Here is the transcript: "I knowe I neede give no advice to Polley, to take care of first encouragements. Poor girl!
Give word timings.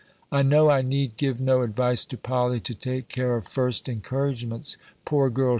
"I 0.31 0.41
knowe 0.41 0.67
I 0.71 0.81
neede 0.81 1.15
give 1.15 1.39
no 1.39 1.61
advice 1.61 2.03
to 2.05 2.17
Polley, 2.17 2.59
to 2.63 2.73
take 2.73 3.07
care 3.07 3.35
of 3.35 3.45
first 3.45 3.87
encouragements. 3.87 4.75
Poor 5.05 5.29
girl! 5.29 5.49